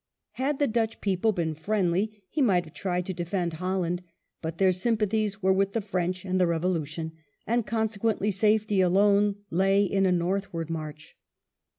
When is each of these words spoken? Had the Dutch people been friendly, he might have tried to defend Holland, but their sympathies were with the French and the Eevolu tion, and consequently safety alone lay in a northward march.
Had 0.31 0.57
the 0.57 0.65
Dutch 0.65 0.99
people 0.99 1.31
been 1.31 1.53
friendly, 1.53 2.23
he 2.31 2.41
might 2.41 2.65
have 2.65 2.73
tried 2.73 3.05
to 3.05 3.13
defend 3.13 3.53
Holland, 3.53 4.01
but 4.41 4.57
their 4.57 4.71
sympathies 4.71 5.43
were 5.43 5.53
with 5.53 5.73
the 5.73 5.79
French 5.79 6.25
and 6.25 6.41
the 6.41 6.45
Eevolu 6.47 6.87
tion, 6.87 7.11
and 7.45 7.67
consequently 7.67 8.31
safety 8.31 8.81
alone 8.81 9.35
lay 9.51 9.83
in 9.85 10.07
a 10.07 10.11
northward 10.11 10.71
march. 10.71 11.15